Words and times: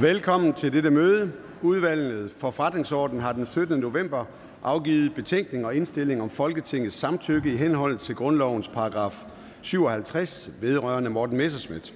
Velkommen 0.00 0.52
til 0.52 0.72
dette 0.72 0.90
møde. 0.90 1.32
Udvalget 1.62 2.30
for 2.38 2.50
forretningsordenen 2.50 3.22
har 3.22 3.32
den 3.32 3.46
17. 3.46 3.80
november 3.80 4.24
afgivet 4.62 5.14
betænkning 5.14 5.66
og 5.66 5.74
indstilling 5.74 6.22
om 6.22 6.30
Folketingets 6.30 6.96
samtykke 6.96 7.52
i 7.52 7.56
henhold 7.56 7.98
til 7.98 8.14
grundlovens 8.14 8.68
paragraf 8.68 9.24
57 9.62 10.50
vedrørende 10.60 11.10
Morten 11.10 11.36
Messerschmidt. 11.36 11.94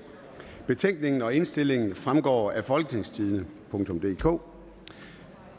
Betænkningen 0.66 1.22
og 1.22 1.34
indstillingen 1.34 1.94
fremgår 1.94 2.50
af 2.50 2.64
folketingstidene.dk. 2.64 4.40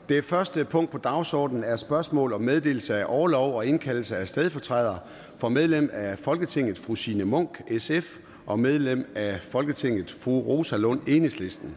Det 0.09 0.26
første 0.26 0.66
punkt 0.66 0.92
på 0.92 0.98
dagsordenen 0.98 1.64
er 1.64 1.76
spørgsmål 1.76 2.34
om 2.34 2.42
meddelelse 2.42 2.95
af 2.95 3.05
overlov 3.08 3.55
og 3.55 3.66
indkaldelse 3.66 4.17
af 4.17 4.28
stedfortræder 4.28 4.95
for 5.38 5.50
medlem 5.50 5.89
af 5.94 6.20
Folketinget 6.20 6.78
fru 6.78 6.95
Signe 6.95 7.26
Munk, 7.26 7.62
SF, 7.78 8.17
og 8.45 8.59
medlem 8.59 9.05
af 9.16 9.39
Folketinget 9.42 10.16
fru 10.20 10.39
Rosa 10.39 10.78
Lund, 10.78 11.00
Enhedslisten. 11.08 11.76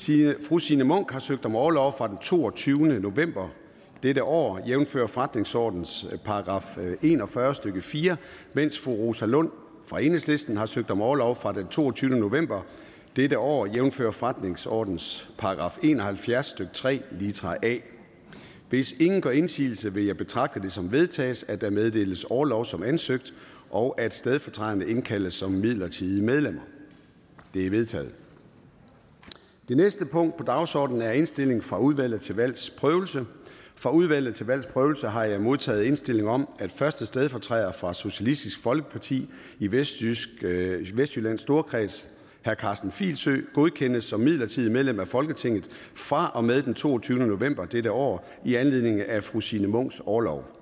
Fru 0.00 0.58
Signe 0.58 0.84
Munk 0.84 1.10
har 1.12 1.20
søgt 1.20 1.44
om 1.44 1.56
overlov 1.56 1.92
fra 1.98 2.08
den 2.08 2.18
22. 2.18 3.00
november 3.00 3.48
dette 4.02 4.24
år, 4.24 4.60
jævnfører 4.68 5.06
forretningsordens 5.06 6.06
øh, 6.12 6.18
paragraf 6.18 6.78
øh, 6.78 6.96
41 7.02 7.54
stykke 7.54 7.82
4, 7.82 8.16
mens 8.52 8.78
fru 8.78 8.92
Rosa 8.92 9.26
Lund 9.26 9.50
fra 9.86 10.00
Enhedslisten 10.00 10.56
har 10.56 10.66
søgt 10.66 10.90
om 10.90 11.02
overlov 11.02 11.36
fra 11.36 11.52
den 11.52 11.66
22. 11.66 12.10
november 12.10 12.60
dette 13.16 13.38
år, 13.38 13.66
jævnfører 13.66 14.10
forretningsordens 14.10 15.28
paragraf 15.38 15.78
71 15.82 16.46
stykke 16.46 16.72
3 16.72 17.02
litra 17.10 17.56
A. 17.62 17.76
Hvis 18.68 18.92
ingen 18.92 19.20
gør 19.20 19.30
indsigelse, 19.30 19.94
vil 19.94 20.04
jeg 20.04 20.16
betragte 20.16 20.60
det 20.60 20.72
som 20.72 20.92
vedtages, 20.92 21.44
at 21.48 21.60
der 21.60 21.70
meddeles 21.70 22.24
overlov 22.24 22.64
som 22.64 22.82
ansøgt, 22.82 23.34
og 23.70 24.00
at 24.00 24.14
stedfortræderne 24.14 24.86
indkaldes 24.86 25.34
som 25.34 25.50
midlertidige 25.50 26.22
medlemmer. 26.22 26.62
Det 27.54 27.66
er 27.66 27.70
vedtaget. 27.70 28.19
Det 29.70 29.76
næste 29.76 30.04
punkt 30.04 30.36
på 30.36 30.42
dagsordenen 30.42 31.02
er 31.02 31.12
indstilling 31.12 31.64
fra 31.64 31.78
udvalget 31.78 32.20
til 32.20 32.36
valgsprøvelse. 32.36 33.26
Fra 33.76 33.90
udvalget 33.90 34.34
til 34.34 34.46
valgsprøvelse 34.46 35.08
har 35.08 35.24
jeg 35.24 35.40
modtaget 35.40 35.84
indstilling 35.84 36.28
om, 36.28 36.48
at 36.58 36.70
første 36.70 37.06
stedfortræder 37.06 37.72
fra 37.72 37.94
Socialistisk 37.94 38.62
Folkeparti 38.62 39.28
i 39.58 39.72
Vestjysk, 39.72 40.28
øh, 40.42 40.96
Vestjyllands 40.96 41.40
Storkreds, 41.40 42.08
hr. 42.44 42.54
Carsten 42.54 42.92
Filsø, 42.92 43.40
godkendes 43.54 44.04
som 44.04 44.20
midlertidig 44.20 44.72
medlem 44.72 45.00
af 45.00 45.08
Folketinget 45.08 45.70
fra 45.94 46.30
og 46.34 46.44
med 46.44 46.62
den 46.62 46.74
22. 46.74 47.18
november 47.18 47.64
dette 47.64 47.92
år 47.92 48.28
i 48.44 48.54
anledning 48.54 49.00
af 49.00 49.24
fru 49.24 49.40
Signe 49.40 49.66
Munks 49.66 50.00
overlov. 50.06 50.59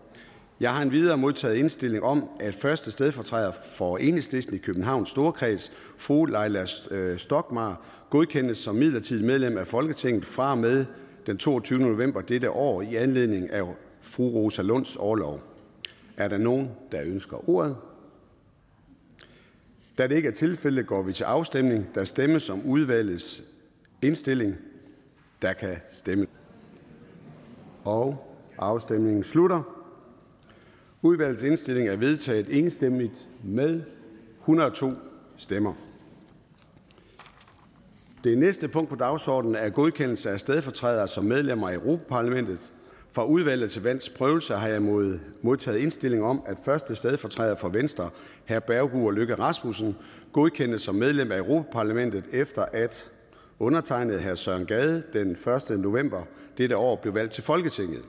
Jeg 0.61 0.75
har 0.75 0.83
endvidere 0.83 1.17
modtaget 1.17 1.57
indstilling 1.57 2.05
om, 2.05 2.25
at 2.41 2.55
første 2.55 2.91
stedfortræder 2.91 3.53
for 3.53 3.97
Enhedslisten 3.97 4.55
i 4.55 4.59
Københavns 4.59 5.09
Storkreds, 5.09 5.73
fru 5.97 6.25
Leila 6.25 6.67
øh, 6.91 7.19
Stokmar, 7.19 7.81
godkendes 8.11 8.59
som 8.59 8.75
midlertidig 8.75 9.27
medlem 9.27 9.59
af 9.59 9.67
Folketinget 9.67 10.27
fra 10.27 10.51
og 10.51 10.59
med 10.59 10.87
den 11.27 11.39
22. 11.39 11.79
november 11.79 12.21
dette 12.21 12.51
år 12.51 12.83
i 12.83 12.97
anledning 12.97 13.51
af 13.51 13.63
fru 14.01 14.29
Rosa 14.29 14.63
Lunds 14.63 14.97
overlov. 14.97 15.41
Er 16.17 16.29
der 16.29 16.39
nogen, 16.39 16.71
der 16.93 17.03
ønsker 17.05 17.49
ordet? 17.49 17.77
Da 19.99 20.07
det 20.07 20.17
ikke 20.17 20.29
er 20.29 20.33
tilfældet, 20.33 20.87
går 20.87 21.03
vi 21.03 21.13
til 21.13 21.25
afstemning. 21.25 21.87
Der 21.95 22.05
stemmes 22.05 22.51
om 22.51 22.63
udvalgets 22.65 23.43
indstilling. 24.03 24.55
Der 25.43 25.53
kan 25.53 25.77
stemme. 25.93 26.27
Og 27.85 28.35
afstemningen 28.59 29.23
slutter. 29.23 29.78
Udvalgets 31.03 31.43
indstilling 31.43 31.89
er 31.89 31.97
vedtaget 31.97 32.47
enstemmigt 32.59 33.29
med 33.45 33.83
102 34.41 34.93
stemmer. 35.37 35.75
Det 38.25 38.39
næste 38.39 38.69
punkt 38.69 38.91
på 38.91 38.97
dagsordenen 38.97 39.55
er 39.55 39.69
godkendelse 39.71 40.31
af 40.31 40.41
stedfortrædere 40.41 41.09
som 41.09 41.25
medlemmer 41.25 41.69
af 41.69 41.75
Europaparlamentet. 41.75 42.73
Fra 43.13 43.25
udvalget 43.25 43.71
til 43.71 43.83
vands 43.83 44.11
prøvelse 44.11 44.55
har 44.55 44.69
jeg 44.69 44.83
modtaget 45.43 45.79
indstilling 45.79 46.25
om, 46.25 46.43
at 46.47 46.61
første 46.65 46.95
stedfortræder 46.95 47.57
for 47.57 47.69
Venstre, 47.69 48.11
hr. 48.49 48.59
Bergu 48.59 49.07
og 49.07 49.15
Lykke 49.15 49.35
Rasmussen, 49.35 49.97
godkendes 50.33 50.83
som 50.83 50.95
medlem 50.95 51.33
af 51.33 51.39
Europaparlamentet 51.39 52.25
efter 52.33 52.65
at 52.73 53.11
undertegnet 53.59 54.23
hr. 54.23 54.35
Søren 54.35 54.67
Gade 54.67 55.03
den 55.13 55.31
1. 55.31 55.81
november 55.81 56.23
dette 56.59 56.77
år 56.77 56.97
blev 56.97 57.15
valgt 57.15 57.33
til 57.33 57.45
Folketinget. 57.45 58.03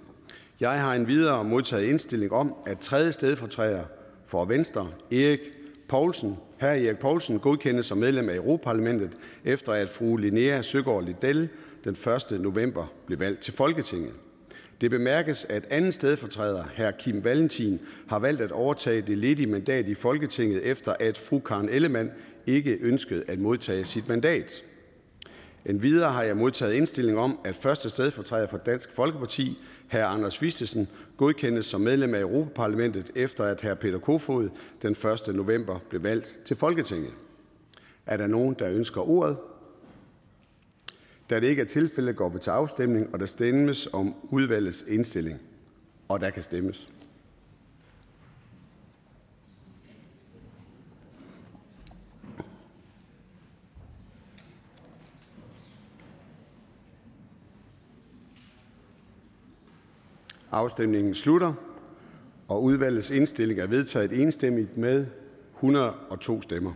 Jeg 0.59 0.81
har 0.81 0.94
endvidere 0.94 1.44
modtaget 1.44 1.84
indstilling 1.84 2.31
om, 2.31 2.53
at 2.66 2.80
tredje 2.80 3.12
stedfortræder 3.12 3.84
for 4.25 4.46
Venstre, 4.46 4.90
Erik 5.12 5.40
Poulsen, 5.88 6.38
hr. 6.59 6.66
Erik 6.66 7.00
Poulsen, 7.00 7.40
godkendes 7.40 7.86
som 7.86 7.97
medlem 7.97 8.30
af 8.30 8.36
Europaparlamentet, 8.36 9.18
efter 9.46 9.74
at 9.74 9.90
fru 9.90 10.18
Linnea 10.18 10.62
Søgaard 10.62 11.03
Liddell 11.03 11.50
den 11.84 11.97
1. 12.31 12.42
november 12.42 12.94
blev 13.06 13.20
valgt 13.20 13.42
til 13.42 13.53
Folketinget. 13.53 14.12
Det 14.81 14.92
bemærkes, 14.92 15.46
at 15.46 15.66
anden 15.70 15.92
stedfortræder, 15.92 16.64
hr. 16.78 16.91
Kim 16.91 17.24
Valentin, 17.24 17.80
har 18.08 18.20
valgt 18.20 18.41
at 18.41 18.52
overtage 18.52 19.02
det 19.02 19.18
ledige 19.18 19.47
mandat 19.47 19.88
i 19.88 19.94
Folketinget, 19.96 20.66
efter 20.66 20.94
at 21.00 21.18
fru 21.18 21.40
Karen 21.40 21.70
Ellemann 21.70 22.12
ikke 22.47 22.78
ønskede 22.81 23.24
at 23.28 23.40
modtage 23.40 23.84
sit 23.84 24.08
mandat. 24.08 24.64
Endvidere 25.66 26.12
har 26.12 26.24
jeg 26.24 26.38
modtaget 26.38 26.74
indstilling 26.74 27.20
om, 27.20 27.40
at 27.44 27.56
første 27.56 27.90
stedfortræder 27.90 28.47
for 28.47 28.58
Dansk 28.58 28.94
Folkeparti, 28.94 29.58
hr. 29.92 29.97
Anders 29.97 30.42
Vistesen, 30.42 30.88
godkendes 31.18 31.66
som 31.66 31.81
medlem 31.81 32.14
af 32.14 32.20
Europaparlamentet, 32.20 33.12
efter 33.16 33.44
at 33.44 33.62
hr. 33.62 33.74
Peter 33.74 34.00
Kofod 34.00 34.50
den 34.81 34.92
1. 34.92 35.36
november 35.36 35.80
blev 35.90 36.03
valgt 36.03 36.40
til 36.46 36.58
Folketinget. 36.58 37.14
Er 38.06 38.18
der 38.18 38.28
nogen, 38.28 38.56
der 38.59 38.70
ønsker 38.70 39.09
ordet? 39.09 39.38
Da 41.30 41.40
det 41.40 41.47
ikke 41.47 41.62
er 41.62 41.66
tilfældet, 41.66 42.16
går 42.16 42.30
vi 42.30 42.40
til 42.40 42.50
afstemning, 42.50 43.14
og 43.14 43.20
der 43.20 43.26
stemmes 43.26 43.90
om 43.94 44.16
udvalgets 44.24 44.86
indstilling. 44.88 45.40
Og 46.08 46.20
der 46.20 46.30
kan 46.30 46.44
stemmes. 46.44 46.88
Afstemningen 60.52 61.16
slutter, 61.16 61.54
og 62.48 62.64
udvalgets 62.64 63.10
indstilling 63.10 63.60
er 63.60 63.68
vedtaget 63.68 64.22
enstemmigt 64.22 64.78
med 64.78 65.06
102 65.56 66.42
stemmer. 66.42 66.74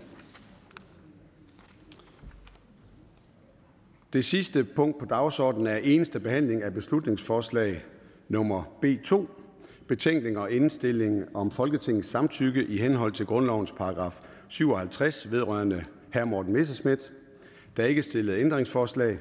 Det 4.13 4.25
sidste 4.25 4.63
punkt 4.63 4.97
på 4.97 5.05
dagsordenen 5.05 5.67
er 5.67 5.77
eneste 5.77 6.19
behandling 6.19 6.63
af 6.63 6.73
beslutningsforslag 6.73 7.85
nummer 8.29 8.63
B2, 8.85 9.25
betænkning 9.87 10.37
og 10.37 10.51
indstilling 10.51 11.35
om 11.35 11.51
Folketingets 11.51 12.07
samtykke 12.07 12.63
i 12.65 12.77
henhold 12.77 13.11
til 13.11 13.25
grundlovens 13.25 13.71
paragraf 13.71 14.19
57 14.47 15.31
vedrørende 15.31 15.85
hr. 16.13 16.25
Morten 16.25 16.53
Messerschmidt. 16.53 17.13
Der 17.77 17.83
er 17.83 17.87
ikke 17.87 18.01
stillet 18.01 18.37
ændringsforslag. 18.39 19.19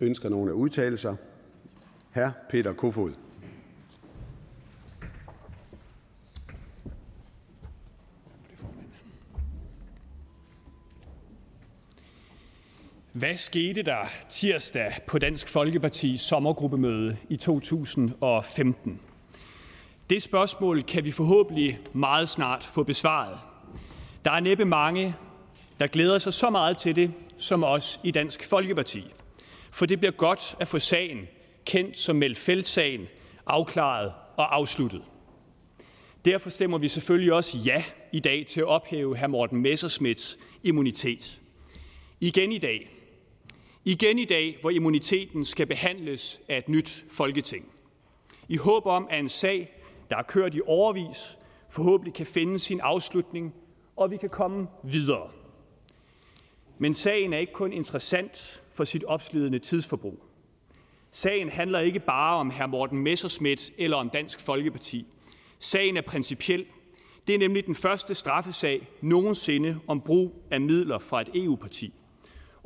Ønsker 0.00 0.28
nogen 0.28 0.48
at 0.48 0.52
udtale 0.52 0.96
sig? 0.96 1.16
Hr. 2.14 2.28
Peter 2.50 2.72
Kofod. 2.72 3.12
Hvad 13.18 13.36
skete 13.36 13.82
der 13.82 14.06
tirsdag 14.30 14.94
på 15.06 15.18
Dansk 15.18 15.48
Folkepartis 15.48 16.20
sommergruppemøde 16.20 17.16
i 17.28 17.36
2015? 17.36 19.00
Det 20.10 20.22
spørgsmål 20.22 20.82
kan 20.82 21.04
vi 21.04 21.10
forhåbentlig 21.10 21.78
meget 21.92 22.28
snart 22.28 22.64
få 22.64 22.82
besvaret. 22.82 23.38
Der 24.24 24.30
er 24.30 24.40
næppe 24.40 24.64
mange, 24.64 25.14
der 25.80 25.86
glæder 25.86 26.18
sig 26.18 26.34
så 26.34 26.50
meget 26.50 26.78
til 26.78 26.96
det, 26.96 27.12
som 27.38 27.64
os 27.64 28.00
i 28.04 28.10
Dansk 28.10 28.48
Folkeparti. 28.48 29.04
For 29.70 29.86
det 29.86 29.98
bliver 29.98 30.12
godt 30.12 30.56
at 30.60 30.68
få 30.68 30.78
sagen, 30.78 31.18
kendt 31.66 31.98
som 31.98 32.16
Melfeldt-sagen, 32.16 33.06
afklaret 33.46 34.12
og 34.36 34.56
afsluttet. 34.56 35.02
Derfor 36.24 36.50
stemmer 36.50 36.78
vi 36.78 36.88
selvfølgelig 36.88 37.32
også 37.32 37.58
ja 37.58 37.84
i 38.12 38.20
dag 38.20 38.46
til 38.46 38.60
at 38.60 38.66
ophæve 38.66 39.18
hr. 39.18 39.26
Morten 39.26 39.62
Messersmiths 39.62 40.38
immunitet. 40.62 41.40
Igen 42.20 42.52
i 42.52 42.58
dag 42.58 42.97
Igen 43.88 44.18
i 44.18 44.24
dag, 44.24 44.58
hvor 44.60 44.70
immuniteten 44.70 45.44
skal 45.44 45.66
behandles 45.66 46.40
af 46.48 46.58
et 46.58 46.68
nyt 46.68 47.04
Folketing. 47.10 47.64
I 48.48 48.56
håb 48.56 48.86
om, 48.86 49.06
at 49.10 49.18
en 49.20 49.28
sag, 49.28 49.72
der 50.10 50.16
er 50.16 50.22
kørt 50.22 50.54
i 50.54 50.60
overvis, 50.66 51.36
forhåbentlig 51.70 52.14
kan 52.14 52.26
finde 52.26 52.58
sin 52.58 52.80
afslutning, 52.80 53.54
og 53.96 54.10
vi 54.10 54.16
kan 54.16 54.28
komme 54.28 54.66
videre. 54.82 55.30
Men 56.78 56.94
sagen 56.94 57.32
er 57.32 57.38
ikke 57.38 57.52
kun 57.52 57.72
interessant 57.72 58.62
for 58.72 58.84
sit 58.84 59.04
opslidende 59.04 59.58
tidsforbrug. 59.58 60.24
Sagen 61.10 61.48
handler 61.48 61.80
ikke 61.80 62.00
bare 62.00 62.36
om 62.36 62.50
hr. 62.50 62.66
Morten 62.66 62.98
Messerschmidt 62.98 63.72
eller 63.78 63.96
om 63.96 64.10
Dansk 64.10 64.40
Folkeparti. 64.40 65.06
Sagen 65.58 65.96
er 65.96 66.02
principiel. 66.02 66.66
Det 67.26 67.34
er 67.34 67.38
nemlig 67.38 67.66
den 67.66 67.74
første 67.74 68.14
straffesag 68.14 68.88
nogensinde 69.00 69.80
om 69.86 70.00
brug 70.00 70.42
af 70.50 70.60
midler 70.60 70.98
fra 70.98 71.20
et 71.20 71.28
EU-parti. 71.34 71.92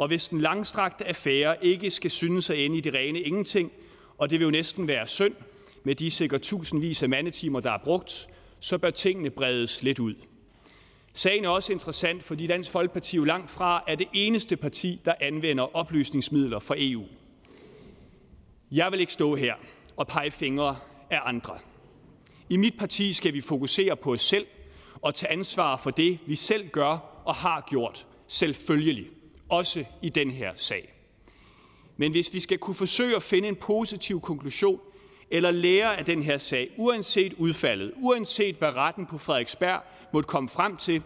Og 0.02 0.08
hvis 0.08 0.28
den 0.28 0.40
langstrakte 0.40 1.08
affære 1.08 1.64
ikke 1.64 1.90
skal 1.90 2.10
synes 2.10 2.50
at 2.50 2.58
ende 2.58 2.78
i 2.78 2.80
det 2.80 2.94
rene 2.94 3.20
ingenting, 3.20 3.72
og 4.18 4.30
det 4.30 4.38
vil 4.38 4.44
jo 4.44 4.50
næsten 4.50 4.88
være 4.88 5.06
synd 5.06 5.34
med 5.84 5.94
de 5.94 6.10
sikkert 6.10 6.40
tusindvis 6.40 7.02
af 7.02 7.08
mandetimer, 7.08 7.60
der 7.60 7.70
er 7.70 7.78
brugt, 7.84 8.28
så 8.60 8.78
bør 8.78 8.90
tingene 8.90 9.30
bredes 9.30 9.82
lidt 9.82 9.98
ud. 9.98 10.14
Sagen 11.12 11.44
er 11.44 11.48
også 11.48 11.72
interessant, 11.72 12.24
fordi 12.24 12.46
Dansk 12.46 12.70
Folkeparti 12.70 13.16
jo 13.16 13.24
langt 13.24 13.50
fra 13.50 13.84
er 13.88 13.94
det 13.94 14.06
eneste 14.12 14.56
parti, 14.56 15.00
der 15.04 15.14
anvender 15.20 15.76
oplysningsmidler 15.76 16.58
fra 16.58 16.74
EU. 16.78 17.04
Jeg 18.72 18.92
vil 18.92 19.00
ikke 19.00 19.12
stå 19.12 19.34
her 19.34 19.54
og 19.96 20.06
pege 20.06 20.30
fingre 20.30 20.76
af 21.10 21.20
andre. 21.24 21.58
I 22.48 22.56
mit 22.56 22.74
parti 22.78 23.12
skal 23.12 23.34
vi 23.34 23.40
fokusere 23.40 23.96
på 23.96 24.12
os 24.12 24.22
selv 24.22 24.46
og 25.02 25.14
tage 25.14 25.32
ansvar 25.32 25.76
for 25.76 25.90
det, 25.90 26.18
vi 26.26 26.36
selv 26.36 26.68
gør 26.68 27.22
og 27.24 27.34
har 27.34 27.66
gjort, 27.70 28.06
selvfølgelig, 28.28 29.21
også 29.52 29.84
i 30.02 30.08
den 30.08 30.30
her 30.30 30.52
sag. 30.56 30.92
Men 31.96 32.12
hvis 32.12 32.34
vi 32.34 32.40
skal 32.40 32.58
kunne 32.58 32.74
forsøge 32.74 33.16
at 33.16 33.22
finde 33.22 33.48
en 33.48 33.56
positiv 33.56 34.20
konklusion 34.20 34.80
eller 35.30 35.50
lære 35.50 35.98
af 35.98 36.04
den 36.04 36.22
her 36.22 36.38
sag, 36.38 36.70
uanset 36.76 37.32
udfaldet, 37.32 37.92
uanset 37.96 38.56
hvad 38.56 38.68
retten 38.76 39.06
på 39.06 39.18
Frederiksberg 39.18 39.82
måtte 40.12 40.26
komme 40.26 40.48
frem 40.48 40.76
til, 40.76 41.02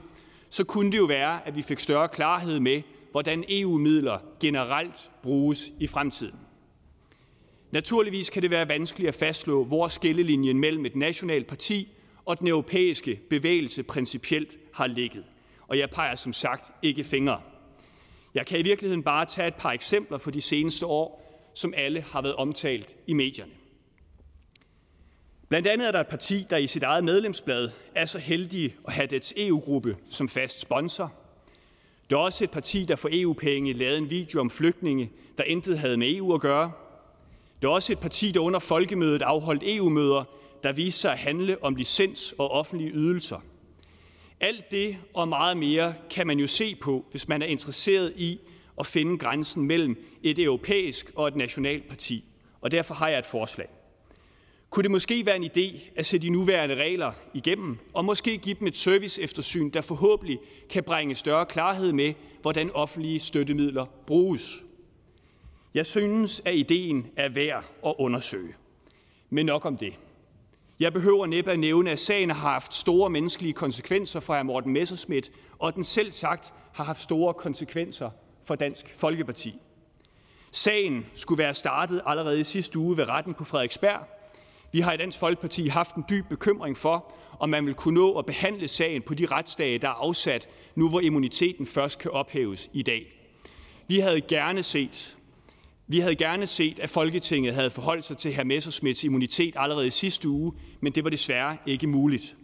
så 0.51 0.65
kunne 0.65 0.93
det 0.93 0.99
jo 0.99 1.05
være, 1.05 1.47
at 1.47 1.57
vi 1.57 1.63
fik 1.63 1.79
større 1.79 2.09
klarhed 2.09 2.61
med, 2.61 2.83
hvordan 3.11 3.45
EU-midler 3.49 4.19
generelt 4.41 5.11
bruges 5.23 5.73
i 5.81 5.87
fremtiden. 5.87 6.39
Naturligvis 7.71 8.31
kan 8.31 8.43
det 8.43 8.51
være 8.51 8.69
vanskeligt 8.69 9.09
at 9.09 9.15
fastslå, 9.15 9.65
hvor 9.65 9.89
skillelinjen 9.89 10.59
mellem 10.61 10.87
et 10.87 10.97
nationalt 10.97 11.47
parti 11.47 11.89
og 12.25 12.39
den 12.41 12.49
europæiske 12.49 13.21
bevægelse 13.31 13.83
principielt 13.83 14.57
har 14.75 14.87
ligget. 14.87 15.25
Og 15.69 15.79
jeg 15.79 15.91
peger 15.91 16.15
som 16.15 16.33
sagt 16.33 16.73
ikke 16.83 17.05
fingre. 17.05 17.41
Jeg 18.37 18.47
kan 18.47 18.59
i 18.59 18.63
virkeligheden 18.63 19.03
bare 19.03 19.27
tage 19.27 19.49
et 19.49 19.55
par 19.55 19.71
eksempler 19.71 20.19
for 20.19 20.31
de 20.31 20.41
seneste 20.41 20.87
år, 20.87 21.23
som 21.55 21.75
alle 21.77 22.01
har 22.01 22.23
været 22.23 22.35
omtalt 22.35 22.97
i 23.07 23.13
medierne. 23.13 23.53
Blandt 25.49 25.69
andet 25.69 25.89
er 25.89 25.93
der 25.93 26.01
et 26.01 26.07
parti, 26.07 26.47
der 26.51 26.57
i 26.57 26.67
sit 26.67 26.83
eget 26.83 27.05
medlemsblad 27.05 27.71
er 27.95 28.05
så 28.05 28.19
heldig 28.19 28.75
at 28.87 28.93
have 28.93 29.07
dets 29.07 29.35
EU-gruppe 29.37 29.97
som 30.11 30.29
fast 30.29 30.61
sponsor. 30.61 31.13
Der 32.11 32.17
er 32.17 32.21
også 32.21 32.45
et 32.45 32.51
parti, 32.51 32.85
der 32.85 32.97
for 32.97 33.09
EU-penge 33.13 33.73
lavede 33.73 33.99
en 33.99 34.11
video 34.11 34.41
om 34.41 34.51
flygtninge, 34.51 35.11
der 35.39 35.45
intet 35.45 35.79
havde 35.79 35.97
med 35.97 36.11
EU 36.15 36.35
at 36.35 36.41
gøre. 36.41 36.73
Der 37.63 37.69
er 37.69 37.73
også 37.73 37.93
et 37.93 38.01
parti, 38.01 38.33
der 38.33 38.41
under 38.41 38.59
folkemødet 38.59 39.23
afholdt 39.23 39.63
EU-møder, 39.67 40.25
der 40.63 40.73
viste 40.73 41.01
sig 41.01 41.13
at 41.13 41.19
handle 41.19 41.65
om 41.65 41.75
licens 41.75 42.35
og 42.39 42.51
offentlige 42.51 42.91
ydelser. 42.91 43.41
Alt 44.41 44.71
det 44.71 44.97
og 45.15 45.29
meget 45.29 45.57
mere 45.57 45.95
kan 46.11 46.27
man 46.27 46.39
jo 46.39 46.47
se 46.47 46.75
på, 46.75 47.05
hvis 47.11 47.29
man 47.29 47.43
er 47.43 47.47
interesseret 47.47 48.13
i 48.17 48.41
at 48.81 48.87
finde 48.87 49.19
grænsen 49.19 49.65
mellem 49.65 50.05
et 50.23 50.39
europæisk 50.39 51.13
og 51.15 51.29
et 51.29 51.37
nationalt 51.37 51.89
parti. 51.89 52.25
Og 52.61 52.71
derfor 52.71 52.95
har 52.95 53.09
jeg 53.09 53.19
et 53.19 53.27
forslag. 53.27 53.69
Kunne 54.71 54.83
det 54.83 54.91
måske 54.91 55.27
være 55.27 55.37
en 55.37 55.45
idé 55.45 55.81
at 55.97 56.07
se 56.07 56.19
de 56.19 56.29
nuværende 56.29 56.75
regler 56.75 57.13
igennem, 57.35 57.79
og 57.95 58.05
måske 58.05 58.39
give 58.39 58.57
dem 58.61 58.67
et 58.67 58.77
service-eftersyn, 58.77 59.71
der 59.71 59.81
forhåbentlig 59.81 60.39
kan 60.71 60.85
bringe 60.85 61.15
større 61.15 61.47
klarhed 61.47 61.93
med, 61.93 62.15
hvordan 62.43 62.71
offentlige 62.71 63.21
støttemidler 63.21 63.87
bruges? 64.07 64.63
Jeg 65.75 65.87
synes, 65.87 66.43
at 66.45 66.55
ideen 66.55 67.07
er 67.17 67.29
værd 67.29 67.65
at 67.87 67.95
undersøge. 67.99 68.55
Men 69.31 69.47
nok 69.47 69.65
om 69.65 69.77
det. 69.77 69.99
Jeg 70.81 70.93
behøver 70.93 71.27
næppe 71.27 71.53
at 71.53 71.59
nævne, 71.59 71.91
at 71.91 71.99
sagen 72.01 72.31
har 72.31 72.51
haft 72.51 72.75
store 72.75 73.11
menneskelige 73.11 73.53
konsekvenser 73.53 74.21
for 74.21 74.39
hr. 74.39 74.43
Morten 74.43 74.73
Messerschmidt, 74.73 75.31
og 75.59 75.75
den 75.75 75.85
selv 75.85 76.13
sagt 76.13 76.53
har 76.73 76.85
haft 76.85 77.03
store 77.03 77.35
konsekvenser 77.35 78.11
for 78.45 78.55
Dansk 78.55 78.95
Folkeparti. 78.97 79.55
Sagen 80.53 81.07
skulle 81.15 81.39
være 81.39 81.55
startet 81.55 82.03
allerede 82.07 82.41
i 82.41 82.45
sidste 82.45 82.79
uge 82.79 82.97
ved 82.97 83.09
retten 83.09 83.35
på 83.35 83.45
Frederiksberg, 83.45 84.01
vi 84.73 84.81
har 84.81 84.93
i 84.93 84.97
Dansk 84.97 85.19
Folkeparti 85.19 85.67
haft 85.67 85.95
en 85.95 86.05
dyb 86.11 86.25
bekymring 86.29 86.79
for, 86.79 87.13
om 87.39 87.49
man 87.49 87.67
vil 87.67 87.75
kunne 87.75 87.95
nå 87.95 88.19
at 88.19 88.27
behandle 88.27 88.69
sagen 88.69 89.03
på 89.03 89.15
de 89.15 89.27
retsdage, 89.27 89.79
der 89.79 89.89
er 89.89 89.93
afsat, 89.93 90.49
nu 90.75 90.89
hvor 90.89 91.01
immuniteten 91.01 91.67
først 91.67 91.99
kan 91.99 92.11
ophæves 92.11 92.71
i 92.73 92.83
dag. 92.83 93.07
Vi 93.89 93.99
havde 93.99 94.21
gerne 94.21 94.63
set, 94.63 95.16
vi 95.89 95.99
havde 96.01 96.17
gerne 96.17 96.47
set, 96.47 96.79
at 96.81 96.91
Folketinget 96.91 97.55
havde 97.55 97.71
forholdt 97.71 98.05
sig 98.05 98.17
til 98.17 98.35
hr. 98.37 98.45
Messersmiths 98.45 99.05
immunitet 99.05 99.55
allerede 99.57 99.87
i 99.87 99.91
sidste 99.91 100.29
uge, 100.29 100.53
men 100.81 100.93
det 100.93 101.05
var 101.05 101.11
desværre 101.11 101.57
ikke 101.67 101.87
muligt. 101.87 102.37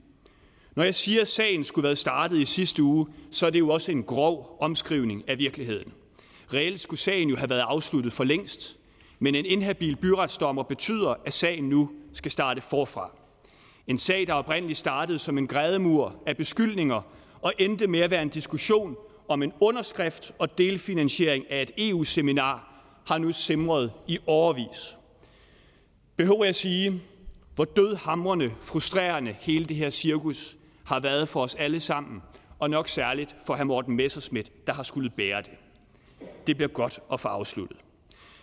Når 0.77 0.85
jeg 0.85 0.95
siger, 0.95 1.21
at 1.21 1.29
sagen 1.29 1.65
skulle 1.65 1.83
være 1.87 1.97
startet 1.97 2.39
i 2.39 2.45
sidste 2.45 2.83
uge, 2.83 3.07
så 3.31 3.47
er 3.47 3.51
det 3.51 3.59
jo 3.59 3.69
også 3.69 3.93
en 3.93 4.03
grov 4.03 4.57
omskrivning 4.61 5.29
af 5.29 5.39
virkeligheden. 5.39 5.93
Reelt 6.55 6.81
skulle 6.81 7.01
sagen 7.01 7.29
jo 7.29 7.37
have 7.37 7.51
været 7.51 7.61
afsluttet 7.61 8.13
for 8.13 8.25
længst, 8.25 8.77
men 9.19 9.35
en 9.35 9.47
inhabil 9.47 9.97
byretsdommer 9.97 10.63
betyder, 10.63 11.15
at 11.25 11.33
sagen 11.33 11.69
nu 11.69 11.91
skal 12.13 12.31
starte 12.31 12.61
forfra. 12.61 13.11
En 13.87 13.99
sag, 13.99 14.27
der 14.27 14.33
oprindeligt 14.35 14.79
startede 14.79 15.19
som 15.19 15.39
en 15.39 15.47
grædemur 15.47 16.23
af 16.27 16.37
beskyldninger 16.37 17.03
og 17.43 17.53
endte 17.59 17.87
med 17.87 18.01
at 18.01 18.11
være 18.11 18.23
en 18.23 18.29
diskussion 18.29 18.97
om 19.29 19.43
en 19.43 19.53
underskrift 19.61 20.33
og 20.39 20.59
delfinansiering 20.59 21.51
af 21.51 21.63
et 21.63 21.71
EU-seminar, 21.79 22.72
har 23.05 23.19
nu 23.19 23.33
simret 23.33 23.93
i 24.07 24.19
overvis. 24.27 24.97
Behøver 26.17 26.45
jeg 26.45 26.55
sige, 26.55 27.03
hvor 27.55 27.65
dødhamrende, 27.65 28.53
frustrerende 28.63 29.37
hele 29.41 29.65
det 29.65 29.77
her 29.77 29.91
cirkus 29.91 30.57
har 30.85 31.01
været 31.01 31.29
for 31.29 31.43
os 31.43 31.55
alle 31.55 31.81
sammen, 31.81 32.23
og 32.59 32.71
nok 32.71 32.89
særligt 32.89 33.37
for 33.47 33.57
hr. 33.57 33.65
Morten 33.65 33.97
Messerschmidt, 33.97 34.67
der 34.67 34.73
har 34.73 34.83
skulle 34.83 35.11
bære 35.11 35.43
det. 35.43 35.53
Det 36.47 36.57
bliver 36.57 36.69
godt 36.69 36.99
at 37.13 37.21
få 37.21 37.29
afsluttet. 37.29 37.77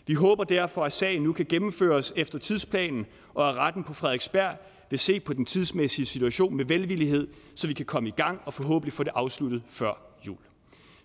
Vi 0.07 0.13
håber 0.13 0.43
derfor, 0.43 0.85
at 0.85 0.93
sagen 0.93 1.21
nu 1.21 1.33
kan 1.33 1.45
gennemføres 1.49 2.13
efter 2.15 2.39
tidsplanen, 2.39 3.05
og 3.33 3.49
at 3.49 3.55
retten 3.55 3.83
på 3.83 3.93
Frederiksberg 3.93 4.57
vil 4.89 4.99
se 4.99 5.19
på 5.19 5.33
den 5.33 5.45
tidsmæssige 5.45 6.05
situation 6.05 6.55
med 6.55 6.65
velvillighed, 6.65 7.27
så 7.55 7.67
vi 7.67 7.73
kan 7.73 7.85
komme 7.85 8.09
i 8.09 8.11
gang 8.11 8.41
og 8.45 8.53
forhåbentlig 8.53 8.93
få 8.93 9.03
det 9.03 9.11
afsluttet 9.15 9.63
før 9.67 9.93
jul. 10.27 10.37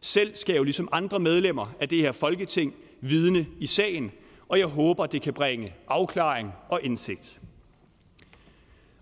Selv 0.04 0.36
skal 0.36 0.52
jeg 0.52 0.58
jo 0.58 0.64
ligesom 0.64 0.88
andre 0.92 1.20
medlemmer 1.20 1.74
af 1.80 1.88
det 1.88 1.98
her 2.00 2.12
Folketing 2.12 2.74
vidne 3.00 3.46
i 3.60 3.66
sagen, 3.66 4.12
og 4.48 4.58
jeg 4.58 4.66
håber, 4.66 5.06
det 5.06 5.22
kan 5.22 5.34
bringe 5.34 5.74
afklaring 5.88 6.52
og 6.68 6.82
indsigt. 6.82 7.40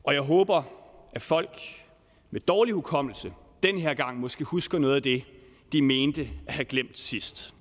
Og 0.04 0.14
jeg 0.14 0.22
håber, 0.22 0.62
at 1.12 1.22
folk 1.22 1.60
med 2.30 2.40
dårlig 2.40 2.74
hukommelse 2.74 3.32
den 3.62 3.78
her 3.78 3.94
gang 3.94 4.20
måske 4.20 4.44
husker 4.44 4.78
noget 4.78 4.96
af 4.96 5.02
det, 5.02 5.24
de 5.72 5.82
mente 5.82 6.28
at 6.46 6.54
have 6.54 6.64
glemt 6.64 6.98
sidst. 6.98 7.54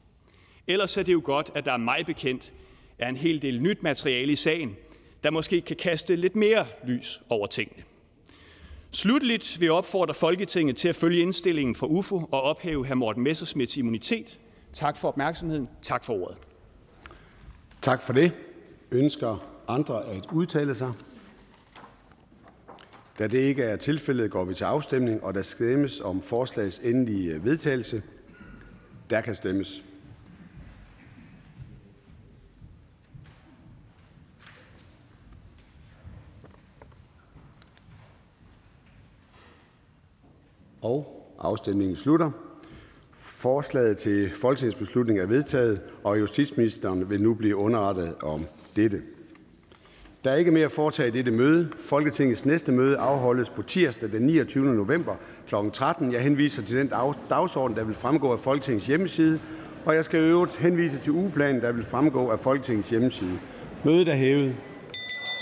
Ellers 0.68 0.98
er 0.98 1.04
det 1.04 1.14
jo 1.14 1.22
godt, 1.24 1.52
at 1.56 1.66
der 1.66 1.74
er 1.74 1.78
mig 1.78 2.06
bekendt 2.06 2.54
er 3.00 3.10
en 3.10 3.18
hel 3.18 3.42
del 3.42 3.62
nyt 3.62 3.84
materiale 3.84 4.32
i 4.32 4.36
sagen, 4.36 4.78
der 5.24 5.32
måske 5.32 5.62
kan 5.62 5.76
kaste 5.76 6.16
lidt 6.16 6.36
mere 6.36 6.66
lys 6.88 7.22
over 7.30 7.48
tingene. 7.48 7.84
Slutligt 8.94 9.60
vil 9.60 9.66
jeg 9.66 9.74
opfordre 9.74 10.14
Folketinget 10.14 10.78
til 10.78 10.90
at 10.90 10.96
følge 10.96 11.22
indstillingen 11.22 11.76
fra 11.76 11.88
UFO 11.88 12.18
og 12.32 12.42
ophæve 12.42 12.88
hr. 12.88 12.94
Morten 12.94 13.24
Messersmiths 13.24 13.78
immunitet. 13.78 14.40
Tak 14.74 14.98
for 14.98 15.08
opmærksomheden. 15.08 15.70
Tak 15.82 16.04
for 16.04 16.14
ordet. 16.14 16.38
Tak 17.82 18.02
for 18.02 18.14
det. 18.14 18.32
Ønsker 18.92 19.48
andre 19.68 20.06
at 20.06 20.26
udtale 20.32 20.76
sig? 20.76 20.94
Da 23.20 23.28
det 23.28 23.40
ikke 23.40 23.64
er 23.64 23.76
tilfældet, 23.76 24.32
går 24.32 24.46
vi 24.46 24.54
til 24.54 24.64
afstemning, 24.64 25.24
og 25.24 25.34
der 25.34 25.42
stemmes 25.42 26.00
om 26.00 26.22
forslagets 26.22 26.80
endelige 26.80 27.44
vedtagelse. 27.44 28.04
Der 29.10 29.22
kan 29.22 29.36
stemmes. 29.36 29.84
Afstemningen 41.40 41.96
slutter. 41.96 42.32
Forslaget 43.14 43.98
til 43.98 44.32
folketingsbeslutning 44.42 45.20
er 45.20 45.26
vedtaget, 45.26 45.82
og 46.04 46.20
justitsministeren 46.20 47.10
vil 47.10 47.22
nu 47.22 47.34
blive 47.34 47.56
underrettet 47.56 48.16
om 48.24 48.46
dette. 48.76 49.02
Der 50.24 50.32
er 50.32 50.36
ikke 50.36 50.52
mere 50.52 50.66
at 50.66 50.72
foretage 50.72 51.08
i 51.08 51.12
dette 51.12 51.32
møde. 51.32 51.70
Folketingets 51.80 52.46
næste 52.46 52.72
møde 52.72 52.98
afholdes 52.98 53.50
på 53.50 53.62
tirsdag 53.62 54.12
den 54.12 54.22
29. 54.22 54.76
november 54.76 55.16
kl. 55.48 55.56
13. 55.74 56.12
Jeg 56.12 56.22
henviser 56.22 56.62
til 56.62 56.78
den 56.78 56.92
dagsorden, 57.30 57.78
der 57.78 57.84
vil 57.84 57.96
fremgå 57.96 58.32
af 58.34 58.40
Folketingets 58.40 58.88
hjemmeside, 58.88 59.40
og 59.86 59.96
jeg 59.96 60.06
skal 60.06 60.20
øvrigt 60.20 60.58
henvise 60.58 61.00
til 61.00 61.14
ugeplanen, 61.14 61.62
der 61.62 61.72
vil 61.72 61.84
fremgå 61.84 62.30
af 62.30 62.40
Folketingets 62.40 62.90
hjemmeside. 62.90 63.40
Mødet 63.86 64.08
er 64.08 64.16
hævet. 64.16 64.56